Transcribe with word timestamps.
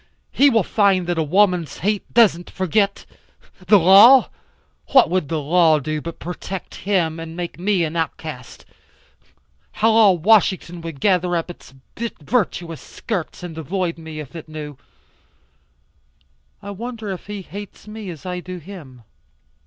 He 0.31 0.49
will 0.49 0.63
find 0.63 1.05
that 1.05 1.19
a 1.19 1.23
woman's 1.23 1.77
hate 1.77 2.11
doesn't 2.11 2.49
forget. 2.49 3.05
The 3.67 3.77
law? 3.77 4.31
What 4.93 5.11
would 5.11 5.29
the 5.29 5.39
law 5.39 5.77
do 5.77 6.01
but 6.01 6.17
protect 6.17 6.73
him 6.73 7.19
and 7.19 7.37
make 7.37 7.59
me 7.59 7.83
an 7.83 7.95
outcast? 7.95 8.65
How 9.73 9.91
all 9.91 10.17
Washington 10.17 10.81
would 10.81 11.01
gather 11.01 11.35
up 11.35 11.51
its 11.51 11.75
virtuous 12.19 12.81
skirts 12.81 13.43
and 13.43 13.55
avoid 13.59 13.99
me, 13.99 14.19
if 14.19 14.35
it 14.35 14.49
knew. 14.49 14.75
I 16.63 16.71
wonder 16.71 17.11
if 17.11 17.27
he 17.27 17.43
hates 17.43 17.87
me 17.87 18.09
as 18.09 18.25
I 18.25 18.39
do 18.39 18.57
him?" 18.57 19.03